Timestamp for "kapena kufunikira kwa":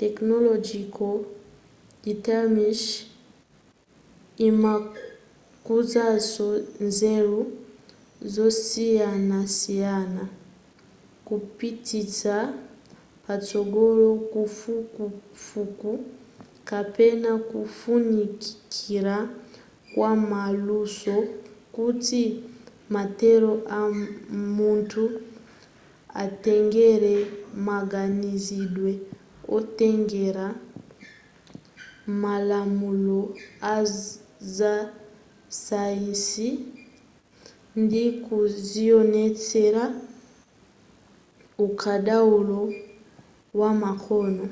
16.70-20.10